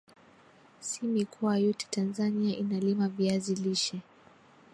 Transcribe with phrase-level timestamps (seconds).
[0.79, 4.01] Si mikoa yote Tanzania inalima VIazi lishe